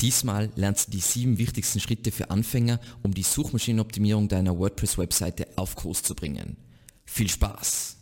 [0.00, 5.76] Diesmal lernst du die sieben wichtigsten Schritte für Anfänger, um die Suchmaschinenoptimierung deiner WordPress-Webseite auf
[5.76, 6.56] Kurs zu bringen.
[7.04, 7.98] Viel Spaß!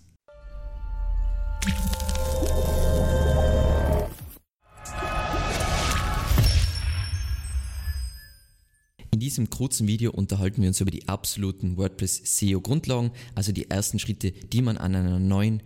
[9.11, 13.69] In diesem kurzen Video unterhalten wir uns über die absoluten WordPress SEO Grundlagen, also die
[13.69, 15.65] ersten Schritte, die man an einer neuen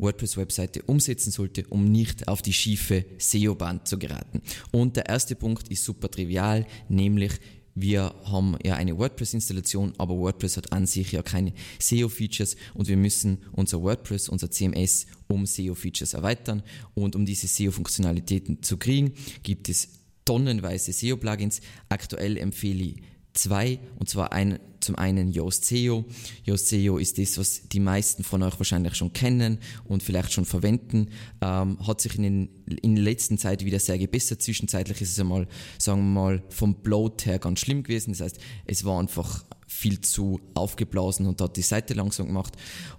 [0.00, 4.42] WordPress-Webseite umsetzen sollte, um nicht auf die schiefe SEO-Band zu geraten.
[4.72, 7.32] Und der erste Punkt ist super trivial, nämlich
[7.74, 12.96] wir haben ja eine WordPress-Installation, aber WordPress hat an sich ja keine SEO-Features und wir
[12.96, 16.62] müssen unser WordPress, unser CMS um SEO-Features erweitern.
[16.94, 19.88] Und um diese SEO-Funktionalitäten zu kriegen, gibt es
[20.24, 21.60] tonnenweise SEO-Plugins.
[21.88, 26.04] Aktuell empfehle ich zwei, und zwar ein, zum einen Yoast SEO.
[26.44, 30.44] Yoast SEO ist das, was die meisten von euch wahrscheinlich schon kennen und vielleicht schon
[30.44, 31.08] verwenden.
[31.40, 32.48] Ähm, hat sich in, den,
[32.82, 34.42] in der letzten Zeit wieder sehr gebessert.
[34.42, 35.46] Zwischenzeitlich ist es einmal,
[35.78, 38.12] sagen wir mal, vom Bloat her ganz schlimm gewesen.
[38.12, 42.54] Das heißt, es war einfach viel zu aufgeblasen und hat die Seite langsam gemacht.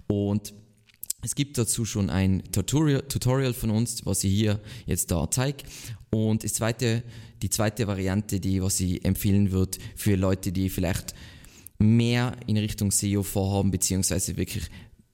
[0.06, 0.54] Und
[1.22, 5.64] es gibt dazu schon ein Tutorial, Tutorial von uns, was ich hier jetzt da zeige.
[6.10, 7.04] Und das zweite,
[7.42, 11.14] die zweite Variante, die was ich empfehlen würde für Leute, die vielleicht
[11.78, 14.68] mehr in Richtung SEO vorhaben, beziehungsweise wirklich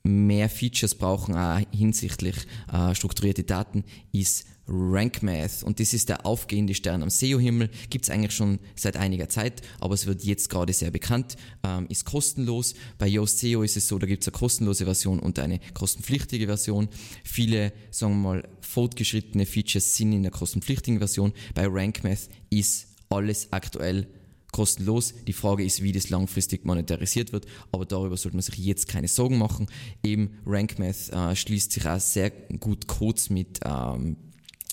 [0.09, 2.37] mehr Features brauchen, auch hinsichtlich
[2.73, 5.63] äh, strukturierte Daten, ist RankMath.
[5.63, 7.71] Und das ist der aufgehende Stern am SEO-Himmel.
[7.91, 11.37] Gibt es eigentlich schon seit einiger Zeit, aber es wird jetzt gerade sehr bekannt.
[11.63, 12.75] Ähm, ist kostenlos.
[12.99, 16.47] Bei Yoast SEO ist es so, da gibt es eine kostenlose Version und eine kostenpflichtige
[16.47, 16.89] Version.
[17.25, 21.33] Viele, sagen wir mal, fortgeschrittene Features sind in der kostenpflichtigen Version.
[21.55, 24.07] Bei RankMath ist alles aktuell
[24.53, 25.15] kostenlos.
[25.27, 29.09] Die Frage ist, wie das langfristig monetarisiert wird, aber darüber sollte man sich jetzt keine
[29.09, 29.67] Sorgen machen.
[30.03, 34.17] Eben RankMath äh, schließt sich auch sehr gut Codes mit ähm,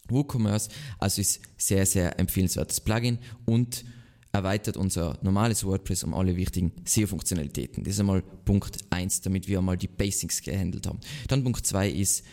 [0.08, 3.84] WooCommerce, also ist sehr, sehr empfehlenswertes Plugin und
[4.32, 7.84] erweitert unser normales WordPress um alle wichtigen SEO-Funktionalitäten.
[7.84, 11.00] Das ist einmal Punkt 1, damit wir einmal die Basics gehandelt haben.
[11.28, 12.24] Dann Punkt 2 ist,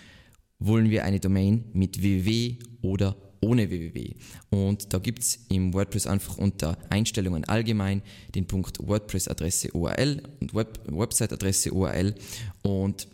[0.59, 4.15] wollen wir eine Domain mit www oder ohne www.
[4.51, 8.03] Und da gibt es im WordPress einfach unter Einstellungen allgemein
[8.35, 12.15] den Punkt WordPress-Adresse URL und Web Website-Adresse URL.
[12.63, 13.09] Und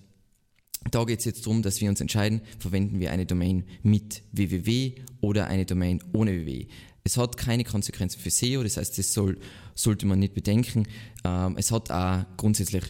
[0.90, 4.94] da geht es jetzt darum, dass wir uns entscheiden, verwenden wir eine Domain mit www
[5.20, 6.66] oder eine Domain ohne www.
[7.04, 9.38] Es hat keine Konsequenzen für SEO, das heißt, das soll,
[9.74, 10.86] sollte man nicht bedenken.
[11.24, 12.84] Ähm, es hat auch grundsätzlich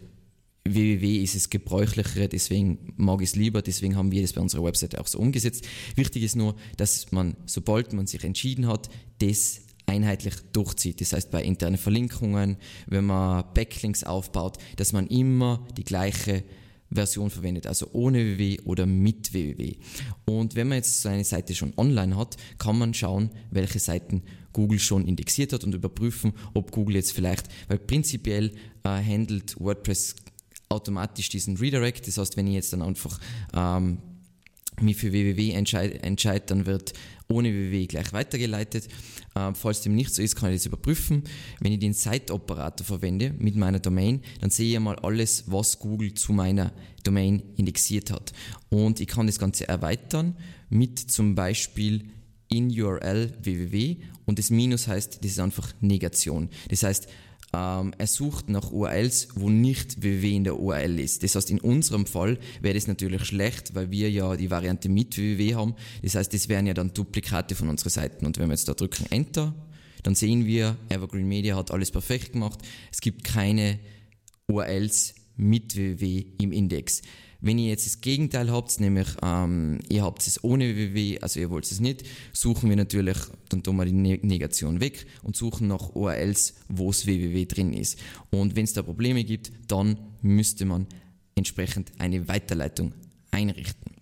[0.64, 4.64] www ist es gebräuchlichere, deswegen mag ich es lieber, deswegen haben wir das bei unserer
[4.64, 5.66] Webseite auch so umgesetzt.
[5.96, 11.00] Wichtig ist nur, dass man, sobald man sich entschieden hat, das einheitlich durchzieht.
[11.00, 16.44] Das heißt, bei internen Verlinkungen, wenn man Backlinks aufbaut, dass man immer die gleiche
[16.90, 19.76] Version verwendet, also ohne www oder mit www.
[20.24, 24.22] Und wenn man jetzt so eine Seite schon online hat, kann man schauen, welche Seiten
[24.52, 28.52] Google schon indexiert hat und überprüfen, ob Google jetzt vielleicht, weil prinzipiell
[28.84, 30.16] äh, handelt WordPress
[30.68, 32.06] automatisch diesen Redirect.
[32.06, 33.18] Das heißt, wenn ich jetzt dann einfach
[33.54, 33.98] ähm,
[34.80, 36.92] mich für www entscheide, entscheid, dann wird
[37.28, 38.88] ohne www gleich weitergeleitet.
[39.34, 41.24] Ähm, falls dem nicht so ist, kann ich das überprüfen.
[41.60, 46.14] Wenn ich den Site-Operator verwende mit meiner Domain, dann sehe ich mal alles, was Google
[46.14, 46.72] zu meiner
[47.04, 48.32] Domain indexiert hat.
[48.70, 50.36] Und ich kann das Ganze erweitern
[50.70, 52.10] mit zum Beispiel
[52.48, 56.48] in URL www und das Minus heißt, das ist einfach Negation.
[56.68, 57.08] Das heißt,
[57.52, 61.22] ähm, er sucht nach URLs, wo nicht www in der URL ist.
[61.22, 65.16] Das heißt, in unserem Fall wäre das natürlich schlecht, weil wir ja die Variante mit
[65.16, 65.74] www haben.
[66.02, 68.26] Das heißt, das wären ja dann Duplikate von unseren Seiten.
[68.26, 69.54] Und wenn wir jetzt da drücken Enter,
[70.02, 72.60] dann sehen wir, Evergreen Media hat alles perfekt gemacht.
[72.92, 73.78] Es gibt keine
[74.46, 77.02] URLs mit www im Index.
[77.40, 81.50] Wenn ihr jetzt das Gegenteil habt, nämlich ähm, ihr habt es ohne www, also ihr
[81.50, 83.16] wollt es nicht, suchen wir natürlich,
[83.48, 87.98] dann tun wir die Negation weg und suchen nach URLs, wo es www drin ist.
[88.30, 90.86] Und wenn es da Probleme gibt, dann müsste man
[91.36, 92.92] entsprechend eine Weiterleitung
[93.30, 93.92] einrichten.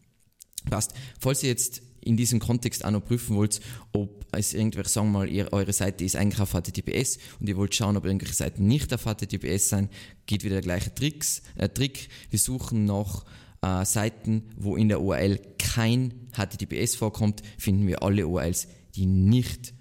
[0.70, 0.94] Passt.
[1.20, 3.61] Falls ihr jetzt in diesem Kontext auch noch prüfen wollt,
[3.93, 7.57] ob es irgendwelche, sagen wir mal, ihr, eure Seite ist eigentlich auf HTTPS und ihr
[7.57, 9.89] wollt schauen, ob irgendwelche Seiten nicht auf HTTPS sein,
[10.27, 12.09] geht wieder der gleiche Tricks, äh, Trick.
[12.30, 13.25] Wir suchen nach
[13.63, 19.75] äh, Seiten, wo in der URL kein HTTPS vorkommt, finden wir alle URLs, die nicht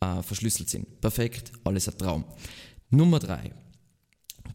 [0.00, 1.00] äh, verschlüsselt sind.
[1.00, 2.24] Perfekt, alles ein Traum.
[2.90, 3.52] Nummer drei.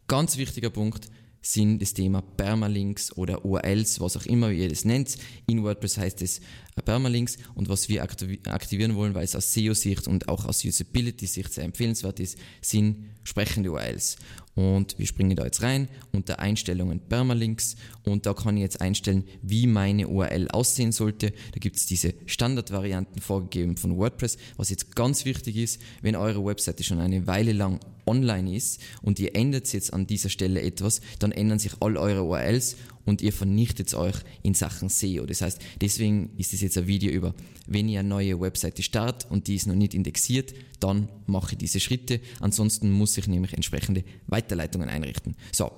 [0.06, 1.10] Ganz wichtiger Punkt,
[1.40, 5.16] sind das Thema Permalinks oder URLs, was auch immer ihr das nennt.
[5.46, 6.40] In WordPress heißt es
[6.82, 11.64] Permalinks und was wir aktivieren wollen, weil es aus SEO-Sicht und auch aus Usability-Sicht sehr
[11.64, 14.16] empfehlenswert ist, sind sprechende URLs.
[14.54, 19.22] Und wir springen da jetzt rein unter Einstellungen Permalinks und da kann ich jetzt einstellen,
[19.40, 21.30] wie meine URL aussehen sollte.
[21.30, 24.36] Da gibt es diese Standardvarianten vorgegeben von WordPress.
[24.56, 29.20] Was jetzt ganz wichtig ist, wenn eure Webseite schon eine Weile lang online ist und
[29.20, 32.74] ihr ändert jetzt an dieser Stelle etwas, dann ändern sich all eure URLs
[33.08, 35.24] und ihr vernichtet euch in Sachen SEO.
[35.24, 37.34] Das heißt, deswegen ist es jetzt ein Video über,
[37.66, 41.58] wenn ihr eine neue Webseite startet und die ist noch nicht indexiert, dann mache ich
[41.58, 42.20] diese Schritte.
[42.40, 45.36] Ansonsten muss ich nämlich entsprechende Weiterleitungen einrichten.
[45.52, 45.72] So,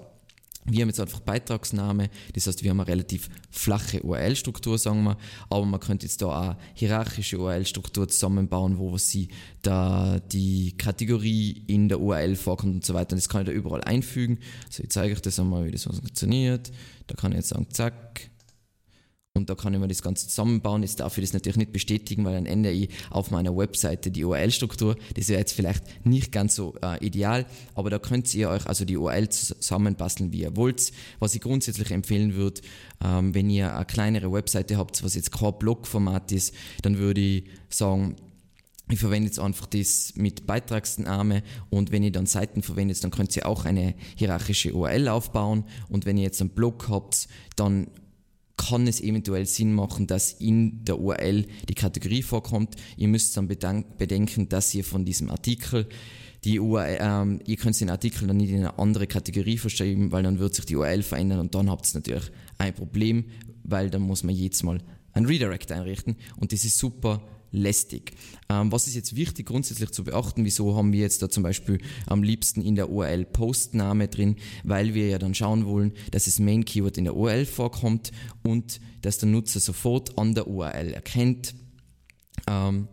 [0.71, 5.17] wir haben jetzt einfach Beitragsname, das heißt, wir haben eine relativ flache URL-Struktur, sagen wir,
[5.49, 9.29] aber man könnte jetzt da auch hierarchische URL-Struktur zusammenbauen, wo sie
[9.63, 13.13] da die Kategorie in der URL vorkommt und so weiter.
[13.13, 14.39] Und das kann ich da überall einfügen.
[14.67, 16.71] Also ich zeige euch das einmal, wie das funktioniert.
[17.07, 18.31] Da kann ich jetzt sagen, zack,
[19.37, 20.83] und da kann ich mir das Ganze zusammenbauen.
[20.83, 24.25] Jetzt darf ich das natürlich nicht bestätigen, weil dann ändere ich auf meiner Webseite die
[24.25, 24.97] URL-Struktur.
[25.15, 28.85] Das wäre jetzt vielleicht nicht ganz so äh, ideal, aber da könnt ihr euch also
[28.85, 30.93] die URL zusammenbasteln, wie ihr wollt.
[31.21, 32.61] Was ich grundsätzlich empfehlen würde,
[33.05, 36.53] ähm, wenn ihr eine kleinere Webseite habt, was jetzt kein Blog-Format ist,
[36.83, 38.17] dann würde ich sagen,
[38.91, 43.37] ich verwende jetzt einfach das mit Beitragsname und wenn ihr dann Seiten verwendet, dann könnt
[43.37, 47.87] ihr auch eine hierarchische URL aufbauen und wenn ihr jetzt einen Blog habt, dann
[48.61, 52.77] kann es eventuell Sinn machen, dass in der URL die Kategorie vorkommt.
[52.97, 55.89] Ihr müsst dann bedenken, dass ihr von diesem Artikel
[56.45, 60.23] die URL, ähm, ihr könnt den Artikel dann nicht in eine andere Kategorie verschreiben, weil
[60.23, 63.25] dann wird sich die URL verändern und dann habt ihr natürlich ein Problem,
[63.65, 64.79] weil dann muss man jedes Mal
[65.13, 68.13] ein Redirect einrichten und das ist super lästig.
[68.49, 70.45] Ähm, was ist jetzt wichtig grundsätzlich zu beachten?
[70.45, 74.37] Wieso haben wir jetzt da zum Beispiel am liebsten in der URL Postname drin?
[74.65, 78.13] Weil wir ja dann schauen wollen, dass das Main Keyword in der URL vorkommt
[78.43, 81.55] und dass der Nutzer sofort an der URL erkennt,
[82.47, 82.89] ähm,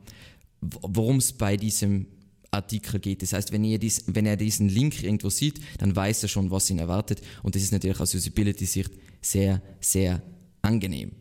[0.62, 2.08] worum es bei diesem
[2.52, 3.22] Artikel geht.
[3.22, 6.50] Das heißt, wenn, ihr dies, wenn er diesen Link irgendwo sieht, dann weiß er schon,
[6.50, 7.22] was ihn erwartet.
[7.44, 10.22] Und das ist natürlich aus Usability-Sicht sehr, sehr
[10.62, 11.12] angenehm.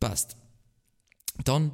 [0.00, 0.36] Passt.
[1.44, 1.72] Dann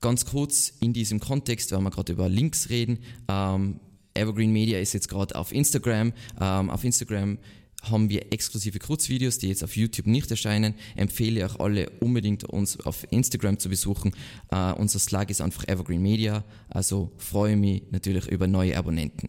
[0.00, 3.00] Ganz kurz in diesem Kontext, weil wir gerade über Links reden.
[3.28, 3.80] Ähm,
[4.14, 6.12] Evergreen Media ist jetzt gerade auf Instagram.
[6.40, 7.38] Ähm, auf Instagram
[7.82, 10.74] haben wir exklusive Kurzvideos, die jetzt auf YouTube nicht erscheinen.
[10.96, 14.12] Empfehle auch alle unbedingt uns auf Instagram zu besuchen.
[14.52, 19.28] Uh, unser Slug ist einfach Evergreen Media, also freue mich natürlich über neue Abonnenten.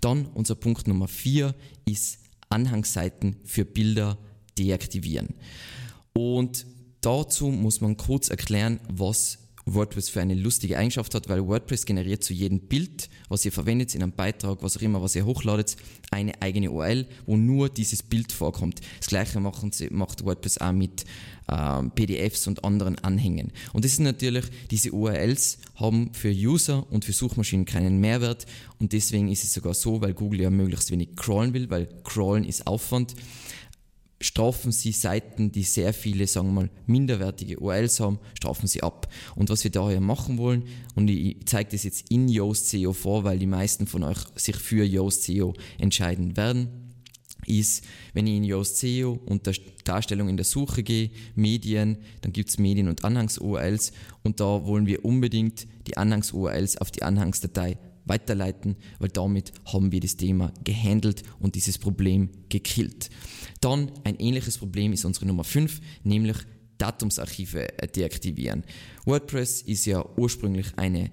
[0.00, 1.54] Dann unser Punkt Nummer vier
[1.86, 4.18] ist Anhangsseiten für Bilder
[4.58, 5.34] deaktivieren.
[6.12, 6.66] Und
[7.00, 9.38] dazu muss man kurz erklären, was
[9.74, 13.94] WordPress für eine lustige Eigenschaft hat, weil WordPress generiert zu jedem Bild, was ihr verwendet,
[13.94, 15.76] in einem Beitrag, was auch immer, was ihr hochladet,
[16.10, 18.80] eine eigene URL, wo nur dieses Bild vorkommt.
[18.98, 21.04] Das gleiche machen sie, macht WordPress auch mit
[21.48, 23.52] ähm, PDFs und anderen Anhängen.
[23.72, 28.46] Und das ist natürlich, diese URLs haben für User und für Suchmaschinen keinen Mehrwert
[28.78, 32.44] und deswegen ist es sogar so, weil Google ja möglichst wenig crawlen will, weil crawlen
[32.44, 33.14] ist Aufwand
[34.20, 39.12] strafen sie Seiten, die sehr viele, sagen wir mal, minderwertige URLs haben, strafen sie ab.
[39.36, 43.24] Und was wir daher machen wollen, und ich zeige das jetzt in Yoast SEO vor,
[43.24, 46.68] weil die meisten von euch sich für Yoast SEO entscheiden werden,
[47.46, 49.52] ist, wenn ich in Yoast SEO unter
[49.84, 53.92] Darstellung in der Suche gehe, Medien, dann gibt es Medien- und Anhangs-URLs
[54.22, 60.00] und da wollen wir unbedingt die Anhangs-URLs auf die Anhangsdatei weiterleiten, weil damit haben wir
[60.00, 63.10] das Thema gehandelt und dieses Problem gekillt.
[63.60, 66.36] Dann ein ähnliches Problem ist unsere Nummer 5, nämlich
[66.78, 68.64] Datumsarchive deaktivieren.
[69.04, 71.10] WordPress ist ja ursprünglich eine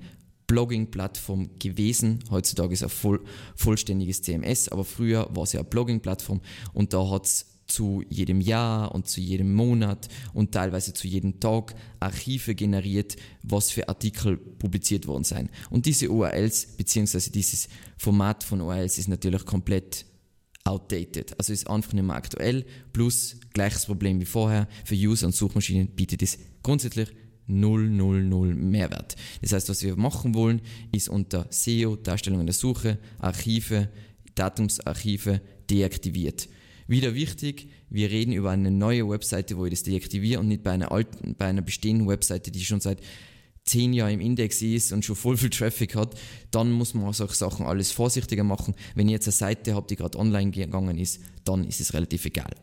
[0.47, 2.24] Blogging-Plattform gewesen.
[2.30, 3.24] Heutzutage ist es ein voll,
[3.56, 6.41] vollständiges CMS, aber früher war es ja eine Blogging-Plattform
[6.74, 11.39] und da hat es zu jedem Jahr und zu jedem Monat und teilweise zu jedem
[11.39, 15.50] Tag Archive generiert, was für Artikel publiziert worden sind.
[15.69, 17.67] Und diese URLs beziehungsweise dieses
[17.98, 20.05] Format von URLs ist natürlich komplett
[20.63, 21.38] outdated.
[21.39, 22.65] Also ist einfach nicht mehr aktuell.
[22.91, 24.67] Plus gleiches Problem wie vorher.
[24.84, 27.10] Für User und Suchmaschinen bietet es grundsätzlich
[27.48, 29.15] 000 Mehrwert.
[29.41, 33.89] Das heißt, was wir machen wollen, ist unter SEO, Darstellung der Suche, Archive,
[34.34, 36.50] Datumsarchive deaktiviert.
[36.88, 40.72] Wieder wichtig, wir reden über eine neue Webseite, wo ich das deaktiviere und nicht bei
[40.72, 43.01] einer alten, bei einer bestehenden Webseite, die schon seit
[43.63, 46.15] zehn Jahre im Index ist und schon voll viel Traffic hat,
[46.51, 48.75] dann muss man solche Sachen alles vorsichtiger machen.
[48.94, 52.25] Wenn ihr jetzt eine Seite habt, die gerade online gegangen ist, dann ist es relativ
[52.25, 52.56] egal.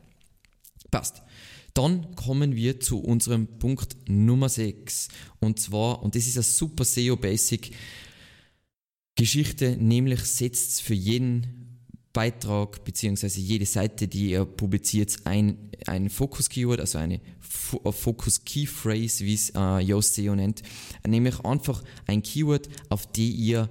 [0.93, 1.23] Passt.
[1.75, 5.09] Dann kommen wir zu unserem Punkt Nummer 6.
[5.41, 7.73] Und zwar, und das ist eine super SEO-Basic
[9.17, 11.72] Geschichte, nämlich setzt für jeden
[12.13, 13.27] Beitrag bzw.
[13.41, 20.15] jede Seite, die ihr publiziert, ein, ein Fokus-Keyword, also eine Fokus-Key-Phrase, wie es äh, Yoast
[20.15, 20.63] SEO nennt,
[21.07, 23.69] nämlich einfach ein Keyword, auf die ihr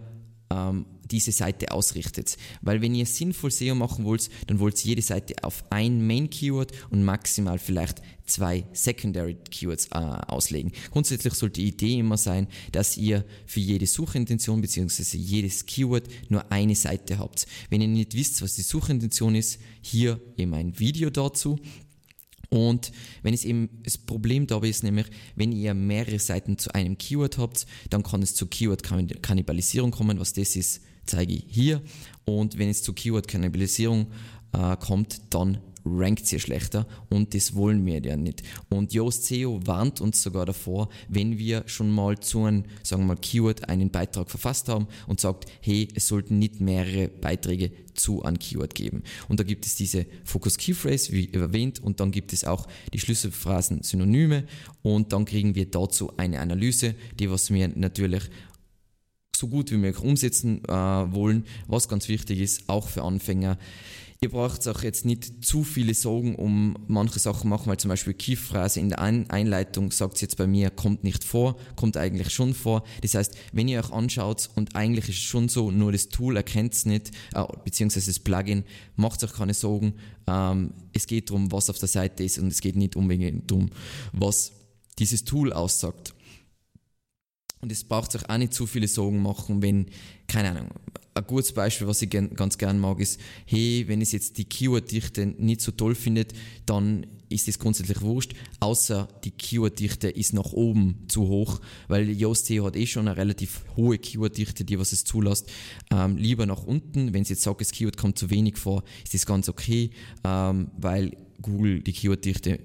[0.50, 2.38] ähm, diese Seite ausrichtet.
[2.62, 6.72] Weil wenn ihr sinnvoll SEO machen wollt, dann wollt ihr jede Seite auf ein Main-Keyword
[6.90, 10.72] und maximal vielleicht zwei Secondary Keywords äh, auslegen.
[10.92, 15.18] Grundsätzlich sollte die Idee immer sein, dass ihr für jede Suchintention bzw.
[15.18, 17.46] jedes Keyword nur eine Seite habt.
[17.70, 21.60] Wenn ihr nicht wisst, was die Suchintention ist, hier eben ein Video dazu.
[22.50, 22.92] Und
[23.24, 27.38] wenn es eben das Problem dabei ist, nämlich wenn ihr mehrere Seiten zu einem Keyword
[27.38, 30.20] habt, dann kann es zu Keyword-Kannibalisierung kommen.
[30.20, 31.82] Was das ist, zeige ich hier.
[32.26, 34.08] Und wenn es zu Keyword-Kannibalisierung
[34.54, 38.44] äh, kommt, dann rankt sie schlechter und das wollen wir ja nicht.
[38.70, 43.08] Und Yoast SEO warnt uns sogar davor, wenn wir schon mal zu einem, sagen wir
[43.08, 48.24] mal, Keyword einen Beitrag verfasst haben und sagt, hey, es sollten nicht mehrere Beiträge zu
[48.24, 49.04] einem Keyword geben.
[49.28, 52.68] Und da gibt es diese Focus Key Phrase, wie erwähnt, und dann gibt es auch
[52.94, 54.46] die Schlüsselphrasen Synonyme
[54.82, 58.24] und dann kriegen wir dazu eine Analyse, die was wir natürlich
[59.42, 63.58] so gut wie möglich umsetzen äh, wollen, was ganz wichtig ist, auch für Anfänger.
[64.24, 68.14] Ihr braucht auch jetzt nicht zu viele Sorgen um manche Sachen machen, weil zum Beispiel
[68.14, 72.54] Kiefphrase in der Einleitung sagt es jetzt bei mir, kommt nicht vor, kommt eigentlich schon
[72.54, 72.84] vor.
[73.02, 76.38] Das heißt, wenn ihr euch anschaut und eigentlich ist es schon so, nur das Tool
[76.38, 78.64] erkennt es nicht, äh, beziehungsweise das Plugin,
[78.96, 79.96] macht euch keine Sorgen.
[80.28, 83.72] Ähm, es geht darum, was auf der Seite ist und es geht nicht unbedingt darum,
[84.14, 84.52] was
[85.00, 86.14] dieses Tool aussagt.
[87.62, 89.86] Und es braucht sich auch nicht zu viele Sorgen machen, wenn,
[90.28, 90.70] keine Ahnung,
[91.14, 95.26] ein gutes Beispiel, was ich ganz gern mag, ist, hey, wenn es jetzt die Keyword-Dichte
[95.26, 96.34] nicht so toll findet,
[96.66, 102.50] dann ist das grundsätzlich wurscht, außer die Keyword-Dichte ist nach oben zu hoch, weil Yoast
[102.50, 105.50] hat eh schon eine relativ hohe Keyword-Dichte, die was es zulässt.
[105.92, 109.14] Ähm, lieber nach unten, wenn es jetzt sagt, das Keyword kommt zu wenig vor, ist
[109.14, 109.92] das ganz okay,
[110.24, 112.60] ähm, weil Google die Keyword-Dichte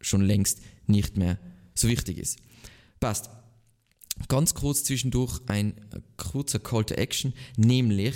[0.00, 1.38] schon längst nicht mehr
[1.74, 2.38] so wichtig ist.
[2.98, 3.30] Passt.
[4.28, 5.74] Ganz kurz zwischendurch ein
[6.16, 8.14] kurzer Call to Action, nämlich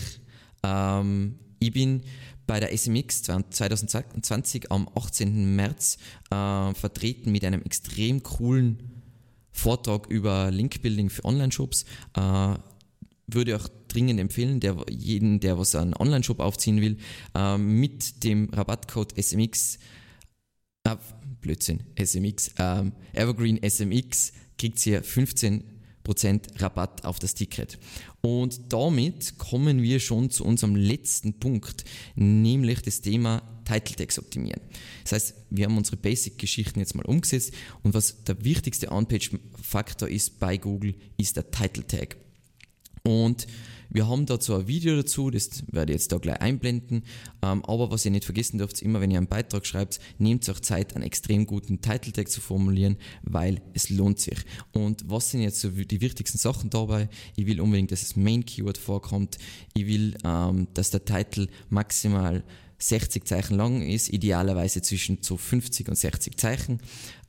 [0.62, 2.02] ähm, ich bin
[2.46, 5.56] bei der SMX 2020 am 18.
[5.56, 5.98] März
[6.30, 9.02] äh, vertreten mit einem extrem coolen
[9.50, 11.84] Vortrag über Linkbuilding für Online-Shops.
[12.14, 12.54] Äh,
[13.26, 16.98] würde auch dringend empfehlen, der, jeden, der was einen Online-Shop aufziehen will,
[17.34, 19.78] äh, mit dem Rabattcode SMX,
[20.84, 20.96] äh,
[21.40, 25.64] Blödsinn, SMX, äh, Evergreen SMX, kriegt ihr 15
[26.56, 27.78] Rabatt auf das Ticket.
[28.20, 31.84] Und damit kommen wir schon zu unserem letzten Punkt,
[32.14, 34.60] nämlich das Thema Title Tags optimieren.
[35.02, 40.38] Das heißt, wir haben unsere Basic-Geschichten jetzt mal umgesetzt und was der wichtigste On-Page-Faktor ist
[40.38, 42.16] bei Google, ist der Title Tag.
[43.02, 43.46] Und
[43.94, 47.04] wir haben dazu ein Video dazu, das werde ich jetzt da gleich einblenden.
[47.42, 50.60] Ähm, aber was ihr nicht vergessen dürft, immer wenn ihr einen Beitrag schreibt, nehmt euch
[50.62, 54.38] Zeit, einen extrem guten Title Tag zu formulieren, weil es lohnt sich.
[54.72, 57.08] Und was sind jetzt so die wichtigsten Sachen dabei?
[57.36, 59.38] Ich will unbedingt, dass das Main Keyword vorkommt.
[59.74, 62.42] Ich will, ähm, dass der Titel maximal
[62.78, 66.80] 60 Zeichen lang ist, idealerweise zwischen so 50 und 60 Zeichen.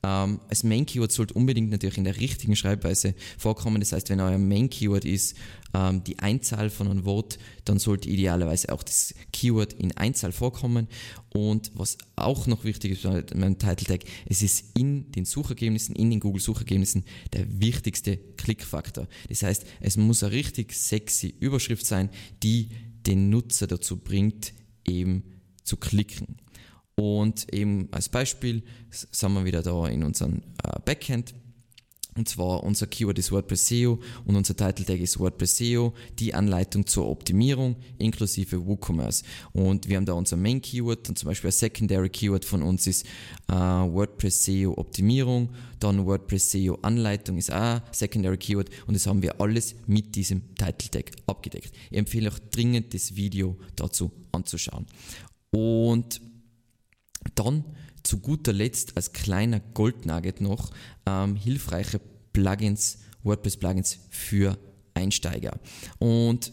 [0.06, 3.80] Ähm, als Main Keyword sollte unbedingt natürlich in der richtigen Schreibweise vorkommen.
[3.80, 5.36] Das heißt, wenn euer Main Keyword ist
[5.74, 10.88] ähm, die Einzahl von einem Wort, dann sollte idealerweise auch das Keyword in Einzahl vorkommen.
[11.30, 15.96] Und was auch noch wichtig ist bei meinem Title Tag, es ist in den Suchergebnissen,
[15.96, 19.08] in den Google Suchergebnissen der wichtigste Klickfaktor.
[19.28, 22.10] Das heißt, es muss eine richtig sexy Überschrift sein,
[22.44, 22.70] die
[23.08, 24.54] den Nutzer dazu bringt,
[24.86, 25.24] eben
[25.66, 26.38] zu klicken.
[26.96, 31.34] Und eben als Beispiel sind wir wieder da in unserem äh, Backend.
[32.18, 36.34] Und zwar unser Keyword ist WordPress SEO und unser Title Tag ist WordPress SEO, die
[36.34, 39.24] Anleitung zur Optimierung inklusive WooCommerce.
[39.52, 42.88] Und wir haben da unser Main Keyword und zum Beispiel ein Secondary Keyword von uns
[42.88, 43.06] ist
[43.50, 45.50] äh, WordPress SEO Optimierung,
[45.82, 50.56] dann WordPress SEO Anleitung ist auch Secondary Keyword und das haben wir alles mit diesem
[50.56, 51.74] Title Tag abgedeckt.
[51.92, 54.86] Ich empfehle euch dringend das Video dazu anzuschauen.
[55.56, 56.22] Und
[57.36, 57.64] dann
[58.04, 60.72] zu guter Letzt als kleiner Goldnugget noch
[61.06, 62.00] ähm, hilfreiche
[62.34, 64.58] Plugins, WordPress-Plugins für
[64.94, 65.58] Einsteiger.
[65.98, 66.52] Und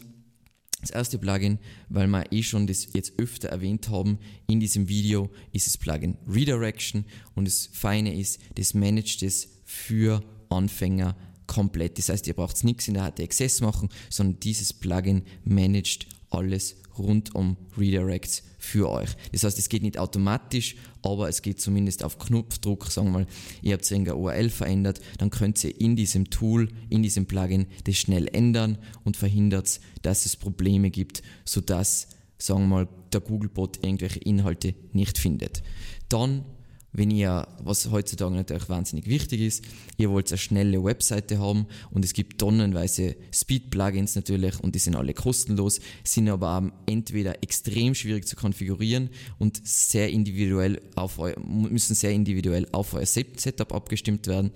[0.81, 4.19] das erste Plugin, weil wir eh schon das jetzt öfter erwähnt haben
[4.49, 7.05] in diesem Video, ist das Plugin Redirection
[7.35, 11.17] und das Feine ist, das managt es für Anfänger
[11.47, 11.99] komplett.
[11.99, 17.35] Das heißt, ihr braucht nichts in der HT machen, sondern dieses Plugin managt alles rund
[17.35, 19.11] um Redirects für euch.
[19.33, 22.87] Das heißt, es geht nicht automatisch, aber es geht zumindest auf Knopfdruck.
[22.87, 23.27] Sagen wir mal,
[23.63, 27.97] ihr habt irgendeine URL verändert, dann könnt ihr in diesem Tool, in diesem Plugin das
[27.97, 32.09] schnell ändern und verhindert, dass es Probleme gibt, sodass
[32.39, 35.63] sagen wir mal, der Googlebot irgendwelche Inhalte nicht findet.
[36.09, 36.45] Dann
[36.93, 39.65] wenn ihr, was heutzutage natürlich wahnsinnig wichtig ist,
[39.97, 44.95] ihr wollt eine schnelle Webseite haben und es gibt tonnenweise Speed-Plugins natürlich und die sind
[44.95, 49.09] alle kostenlos, sind aber entweder extrem schwierig zu konfigurieren
[49.39, 54.53] und sehr individuell auf euer, müssen sehr individuell auf euer Setup abgestimmt werden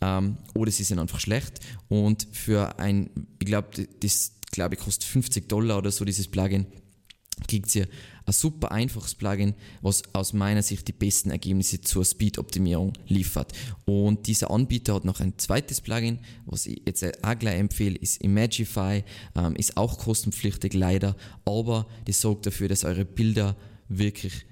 [0.00, 5.04] ähm, oder sie sind einfach schlecht und für ein, ich glaube, das glaube ich kostet
[5.04, 6.66] 50 Dollar oder so dieses Plugin
[7.46, 7.86] kriegt ihr
[8.26, 13.52] ein super einfaches Plugin, was aus meiner Sicht die besten Ergebnisse zur Speed-Optimierung liefert.
[13.84, 18.22] Und dieser Anbieter hat noch ein zweites Plugin, was ich jetzt auch gleich empfehle, ist
[18.22, 19.04] Imagify,
[19.36, 23.56] ähm, ist auch kostenpflichtig leider, aber das sorgt dafür, dass eure Bilder
[23.88, 24.44] wirklich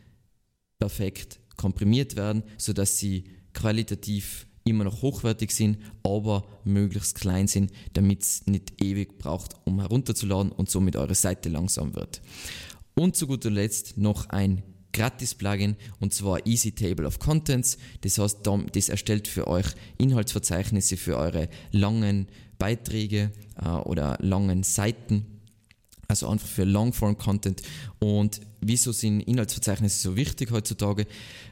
[0.78, 8.23] perfekt komprimiert werden, sodass sie qualitativ immer noch hochwertig sind, aber möglichst klein sind, damit
[8.23, 12.23] es nicht ewig braucht, um herunterzuladen und somit eure Seite langsam wird.
[12.94, 17.76] Und zu guter Letzt noch ein Gratis-Plugin und zwar Easy Table of Contents.
[18.02, 18.38] Das heißt,
[18.72, 19.66] das erstellt für euch
[19.98, 25.26] Inhaltsverzeichnisse für eure langen Beiträge äh, oder langen Seiten.
[26.06, 27.62] Also einfach für Longform-Content.
[27.98, 31.06] Und wieso sind Inhaltsverzeichnisse so wichtig heutzutage?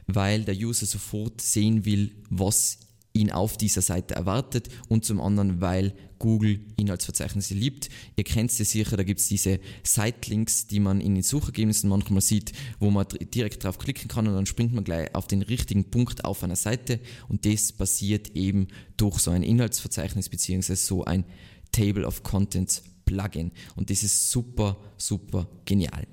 [0.07, 2.77] Weil der User sofort sehen will, was
[3.13, 7.89] ihn auf dieser Seite erwartet und zum anderen, weil Google Inhaltsverzeichnisse liebt.
[8.15, 12.21] Ihr kennt sie sicher, da gibt es diese Sitelinks, die man in den Suchergebnissen manchmal
[12.21, 15.91] sieht, wo man direkt drauf klicken kann und dann springt man gleich auf den richtigen
[15.91, 18.67] Punkt auf einer Seite und das passiert eben
[18.97, 20.75] durch so ein Inhaltsverzeichnis bzw.
[20.75, 21.25] so ein
[21.71, 26.07] Table of Contents Plugin und das ist super, super genial.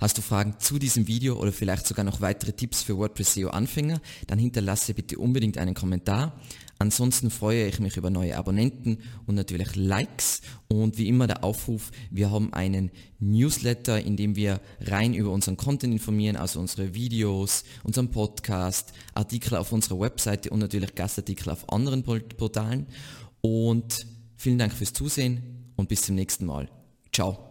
[0.00, 3.50] Hast du Fragen zu diesem Video oder vielleicht sogar noch weitere Tipps für WordPress SEO
[3.50, 4.00] Anfänger?
[4.28, 6.40] Dann hinterlasse bitte unbedingt einen Kommentar.
[6.78, 10.40] Ansonsten freue ich mich über neue Abonnenten und natürlich Likes.
[10.68, 15.58] Und wie immer der Aufruf, wir haben einen Newsletter, in dem wir rein über unseren
[15.58, 21.70] Content informieren, also unsere Videos, unseren Podcast, Artikel auf unserer Webseite und natürlich Gastartikel auf
[21.70, 22.86] anderen Portalen.
[23.42, 26.70] Und vielen Dank fürs Zusehen und bis zum nächsten Mal.
[27.12, 27.49] Ciao.